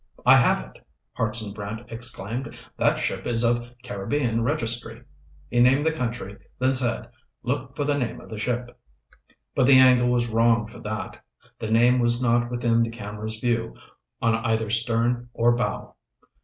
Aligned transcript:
"I 0.25 0.35
have 0.37 0.61
it," 0.65 0.83
Hartson 1.13 1.53
Brant 1.53 1.91
exclaimed. 1.91 2.57
"That 2.75 2.97
ship 2.97 3.27
is 3.27 3.43
of 3.43 3.69
Caribbean 3.83 4.41
registry." 4.41 5.03
He 5.47 5.59
named 5.61 5.83
the 5.83 5.91
country, 5.91 6.37
then 6.57 6.75
said, 6.75 7.11
"Look 7.43 7.75
for 7.75 7.83
the 7.83 7.99
name 7.99 8.19
of 8.19 8.27
the 8.31 8.39
ship." 8.39 8.75
But 9.53 9.67
the 9.67 9.77
angle 9.77 10.09
was 10.09 10.27
wrong 10.27 10.65
for 10.65 10.79
that. 10.79 11.23
The 11.59 11.69
name 11.69 11.99
was 11.99 12.19
not 12.19 12.49
within 12.49 12.81
the 12.81 12.89
camera's 12.89 13.39
view, 13.39 13.75
on 14.23 14.33
either 14.37 14.71
stern 14.71 15.29
or 15.35 15.55
bow. 15.55 15.93